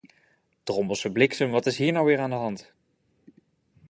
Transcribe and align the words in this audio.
Drommelse 0.67 1.11
bliksem, 1.11 1.51
wat 1.55 1.65
is 1.65 1.77
hier 1.77 1.91
nou 1.91 2.05
weer 2.05 2.19
aan 2.19 2.29
de 2.29 2.35
hand? 2.35 2.71